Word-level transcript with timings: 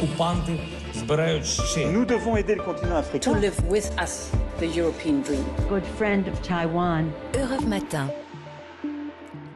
окупанти 0.00 0.58
збирають 0.94 1.44
ще. 1.44 1.86
Nous 1.92 2.06
devons 2.06 2.36
aider 2.36 2.54
le 2.54 2.62
continent 2.62 3.02
to 3.02 3.08
africain. 3.08 3.40
live 3.40 3.58
with 3.70 3.88
us 4.04 4.30
the 4.60 4.78
European 4.78 5.16
dream. 5.26 5.44
good 5.68 5.84
friend 5.98 6.22
of 6.32 6.36
Taiwan. 6.42 7.02
Europe 7.42 7.66
Matin. 7.68 8.06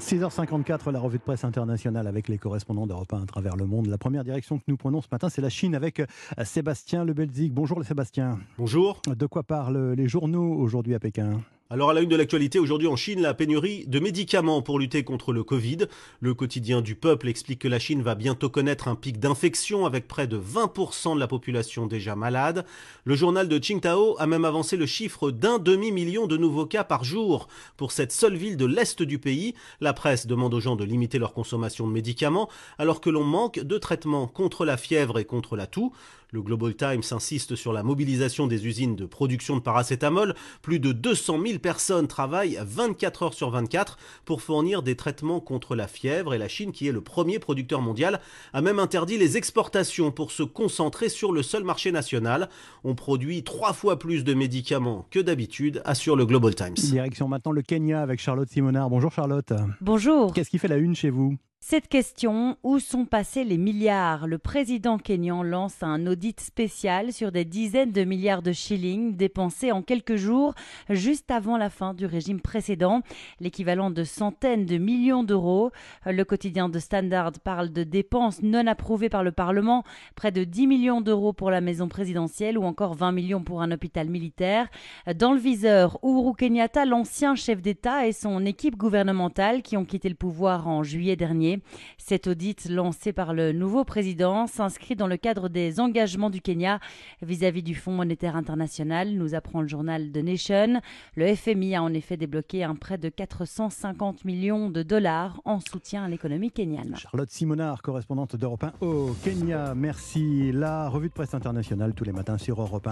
6h54, 0.00 0.90
la 0.90 0.98
revue 1.00 1.18
de 1.18 1.22
presse 1.22 1.44
internationale 1.44 2.06
avec 2.06 2.28
les 2.28 2.36
correspondants 2.36 2.86
d'Europe 2.86 3.12
1 3.12 3.22
à 3.22 3.26
travers 3.26 3.56
le 3.56 3.64
monde. 3.64 3.86
La 3.86 3.96
première 3.96 4.24
direction 4.24 4.58
que 4.58 4.64
nous 4.68 4.76
prenons 4.76 5.00
ce 5.00 5.08
matin, 5.10 5.28
c'est 5.28 5.40
la 5.40 5.48
Chine 5.48 5.74
avec 5.74 6.00
euh, 6.00 6.06
Sébastien 6.44 7.04
Lebelzig. 7.04 7.52
Bonjour 7.52 7.82
Sébastien. 7.84 8.38
Bonjour. 8.58 9.00
De 9.06 9.26
quoi 9.26 9.42
parlent 9.42 9.92
les 9.92 10.08
journaux 10.08 10.52
aujourd'hui 10.64 10.94
à 10.94 10.98
Pékin 10.98 11.40
Alors 11.71 11.91
à 11.91 11.93
la 11.93 12.01
une 12.01 12.09
de 12.09 12.15
l'actualité, 12.15 12.57
aujourd'hui 12.57 12.87
en 12.87 12.95
Chine, 12.95 13.21
la 13.21 13.35
pénurie 13.35 13.85
de 13.85 13.99
médicaments 13.99 14.63
pour 14.63 14.79
lutter 14.79 15.03
contre 15.03 15.31
le 15.31 15.43
Covid. 15.43 15.77
Le 16.19 16.33
quotidien 16.33 16.81
du 16.81 16.95
peuple 16.95 17.27
explique 17.27 17.59
que 17.59 17.67
la 17.67 17.77
Chine 17.77 18.01
va 18.01 18.15
bientôt 18.15 18.49
connaître 18.49 18.87
un 18.87 18.95
pic 18.95 19.19
d'infection 19.19 19.85
avec 19.85 20.07
près 20.07 20.25
de 20.25 20.39
20% 20.39 21.13
de 21.13 21.19
la 21.19 21.27
population 21.27 21.85
déjà 21.85 22.15
malade. 22.15 22.65
Le 23.03 23.13
journal 23.13 23.47
de 23.47 23.59
Qingdao 23.59 24.15
a 24.17 24.25
même 24.25 24.45
avancé 24.45 24.77
le 24.77 24.87
chiffre 24.87 25.29
d'un 25.29 25.59
demi-million 25.59 26.25
de 26.25 26.37
nouveaux 26.37 26.65
cas 26.65 26.83
par 26.83 27.03
jour 27.03 27.47
pour 27.77 27.91
cette 27.91 28.13
seule 28.13 28.35
ville 28.35 28.57
de 28.57 28.65
l'est 28.65 29.03
du 29.03 29.19
pays. 29.19 29.53
La 29.79 29.93
presse 29.93 30.25
demande 30.25 30.55
aux 30.55 30.59
gens 30.59 30.75
de 30.75 30.83
limiter 30.83 31.19
leur 31.19 31.33
consommation 31.33 31.87
de 31.87 31.93
médicaments 31.93 32.49
alors 32.79 32.99
que 32.99 33.11
l'on 33.11 33.23
manque 33.23 33.59
de 33.59 33.77
traitements 33.77 34.25
contre 34.25 34.65
la 34.65 34.75
fièvre 34.75 35.19
et 35.19 35.25
contre 35.25 35.55
la 35.55 35.67
toux. 35.67 35.93
Le 36.31 36.43
Global 36.43 36.75
Times 36.75 37.01
insiste 37.09 37.55
sur 37.55 37.73
la 37.73 37.81
mobilisation 37.81 38.45
des 38.45 38.67
usines 38.67 38.95
de 38.95 39.07
production 39.07 39.55
de 39.55 39.61
paracétamol. 39.61 40.35
Plus 40.61 40.79
de 40.79 40.91
200 40.91 41.39
000 41.43 41.58
personnes 41.59 42.07
travaillent 42.07 42.59
24 42.61 43.23
heures 43.23 43.33
sur 43.33 43.49
24 43.51 43.97
pour 44.25 44.41
fournir 44.41 44.81
des 44.81 44.95
traitements 44.95 45.39
contre 45.39 45.75
la 45.75 45.87
fièvre 45.87 46.33
et 46.33 46.37
la 46.37 46.47
Chine, 46.47 46.71
qui 46.71 46.87
est 46.87 46.91
le 46.91 47.01
premier 47.01 47.39
producteur 47.39 47.81
mondial, 47.81 48.19
a 48.53 48.61
même 48.61 48.79
interdit 48.79 49.17
les 49.17 49.37
exportations 49.37 50.11
pour 50.11 50.31
se 50.31 50.43
concentrer 50.43 51.09
sur 51.09 51.31
le 51.31 51.43
seul 51.43 51.63
marché 51.63 51.91
national. 51.91 52.49
On 52.83 52.95
produit 52.95 53.43
trois 53.43 53.73
fois 53.73 53.99
plus 53.99 54.23
de 54.23 54.33
médicaments 54.33 55.05
que 55.11 55.19
d'habitude, 55.19 55.81
assure 55.85 56.15
le 56.15 56.25
Global 56.25 56.55
Times. 56.55 56.75
Direction 56.75 57.27
maintenant 57.27 57.51
le 57.51 57.61
Kenya 57.61 58.01
avec 58.01 58.19
Charlotte 58.19 58.49
Simonard. 58.49 58.89
Bonjour 58.89 59.11
Charlotte. 59.11 59.53
Bonjour. 59.81 60.33
Qu'est-ce 60.33 60.49
qui 60.49 60.57
fait 60.57 60.67
la 60.67 60.77
une 60.77 60.95
chez 60.95 61.09
vous? 61.09 61.37
Cette 61.61 61.89
question, 61.89 62.55
où 62.63 62.79
sont 62.79 63.03
passés 63.03 63.43
les 63.43 63.57
milliards? 63.57 64.27
Le 64.27 64.37
président 64.37 64.97
kényan 64.97 65.43
lance 65.43 65.83
un 65.83 66.07
audit 66.07 66.39
spécial 66.39 67.11
sur 67.11 67.33
des 67.33 67.43
dizaines 67.43 67.91
de 67.91 68.05
milliards 68.05 68.41
de 68.41 68.53
shillings 68.53 69.17
dépensés 69.17 69.73
en 69.73 69.81
quelques 69.81 70.15
jours, 70.15 70.55
juste 70.89 71.29
avant 71.29 71.57
la 71.57 71.69
fin 71.69 71.93
du 71.93 72.05
régime 72.05 72.39
précédent, 72.39 73.01
l'équivalent 73.41 73.91
de 73.91 74.05
centaines 74.05 74.65
de 74.65 74.77
millions 74.77 75.21
d'euros. 75.21 75.71
Le 76.05 76.23
quotidien 76.23 76.69
de 76.69 76.79
Standard 76.79 77.33
parle 77.43 77.71
de 77.71 77.83
dépenses 77.83 78.41
non 78.41 78.65
approuvées 78.65 79.09
par 79.09 79.25
le 79.25 79.33
Parlement, 79.33 79.83
près 80.15 80.31
de 80.31 80.45
10 80.45 80.65
millions 80.65 81.01
d'euros 81.01 81.33
pour 81.33 81.51
la 81.51 81.61
maison 81.61 81.89
présidentielle 81.89 82.57
ou 82.57 82.63
encore 82.63 82.95
20 82.95 83.11
millions 83.11 83.43
pour 83.43 83.61
un 83.61 83.71
hôpital 83.71 84.07
militaire. 84.07 84.69
Dans 85.13 85.33
le 85.33 85.39
viseur, 85.39 85.99
Uhuru 86.03 86.35
Kenyatta, 86.35 86.85
l'ancien 86.85 87.35
chef 87.35 87.61
d'État 87.61 88.07
et 88.07 88.13
son 88.13 88.45
équipe 88.45 88.77
gouvernementale 88.77 89.61
qui 89.61 89.75
ont 89.75 89.85
quitté 89.85 90.07
le 90.07 90.15
pouvoir 90.15 90.69
en 90.69 90.83
juillet 90.83 91.17
dernier. 91.17 91.48
Cet 91.97 92.27
audit 92.27 92.69
lancé 92.69 93.13
par 93.13 93.33
le 93.33 93.51
nouveau 93.51 93.83
président 93.83 94.47
s'inscrit 94.47 94.95
dans 94.95 95.07
le 95.07 95.17
cadre 95.17 95.49
des 95.49 95.79
engagements 95.79 96.29
du 96.29 96.41
Kenya 96.41 96.79
vis-à-vis 97.21 97.63
du 97.63 97.75
Fonds 97.75 97.93
monétaire 97.93 98.35
international, 98.35 99.11
nous 99.11 99.35
apprend 99.35 99.61
le 99.61 99.67
journal 99.67 100.11
The 100.11 100.17
Nation. 100.17 100.81
Le 101.15 101.35
FMI 101.35 101.75
a 101.75 101.83
en 101.83 101.93
effet 101.93 102.17
débloqué 102.17 102.63
un 102.63 102.75
prêt 102.75 102.97
de 102.97 103.09
450 103.09 104.25
millions 104.25 104.69
de 104.69 104.83
dollars 104.83 105.41
en 105.45 105.59
soutien 105.59 106.03
à 106.03 106.07
l'économie 106.07 106.51
kenyane. 106.51 106.95
Charlotte 106.95 107.29
Simonard, 107.29 107.81
correspondante 107.81 108.35
d'Europe 108.35 108.63
1 108.63 108.73
au 108.85 109.15
Kenya. 109.23 109.73
Merci. 109.75 110.51
La 110.51 110.89
revue 110.89 111.09
de 111.09 111.13
presse 111.13 111.33
internationale 111.33 111.93
tous 111.93 112.03
les 112.03 112.11
matins 112.11 112.37
sur 112.37 112.61
Europe 112.61 112.87
1. 112.87 112.91